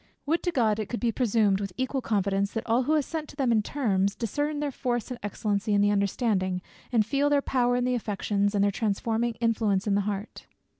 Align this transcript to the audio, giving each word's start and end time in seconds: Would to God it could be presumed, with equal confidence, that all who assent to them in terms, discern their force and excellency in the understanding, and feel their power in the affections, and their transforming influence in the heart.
Would 0.25 0.41
to 0.41 0.51
God 0.51 0.79
it 0.79 0.89
could 0.89 0.99
be 0.99 1.11
presumed, 1.11 1.61
with 1.61 1.73
equal 1.77 2.01
confidence, 2.01 2.53
that 2.53 2.65
all 2.65 2.85
who 2.85 2.95
assent 2.95 3.29
to 3.29 3.35
them 3.35 3.51
in 3.51 3.61
terms, 3.61 4.15
discern 4.15 4.59
their 4.59 4.71
force 4.71 5.11
and 5.11 5.19
excellency 5.21 5.75
in 5.75 5.81
the 5.81 5.91
understanding, 5.91 6.63
and 6.91 7.05
feel 7.05 7.29
their 7.29 7.39
power 7.43 7.75
in 7.75 7.83
the 7.83 7.93
affections, 7.93 8.55
and 8.55 8.63
their 8.63 8.71
transforming 8.71 9.35
influence 9.35 9.85
in 9.85 9.93
the 9.93 10.01
heart. 10.09 10.47